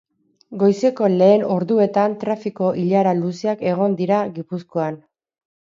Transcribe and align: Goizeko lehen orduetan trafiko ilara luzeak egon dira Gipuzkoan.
Goizeko 0.61 1.09
lehen 1.19 1.45
orduetan 1.57 2.15
trafiko 2.25 2.73
ilara 2.87 3.15
luzeak 3.23 3.63
egon 3.75 3.99
dira 4.03 4.23
Gipuzkoan. 4.41 5.03